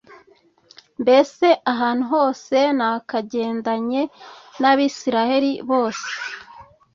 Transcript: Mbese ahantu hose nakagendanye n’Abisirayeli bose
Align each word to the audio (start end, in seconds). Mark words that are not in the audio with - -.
Mbese 1.01 1.47
ahantu 1.71 2.03
hose 2.13 2.57
nakagendanye 2.77 4.01
n’Abisirayeli 4.61 5.51
bose 5.69 6.09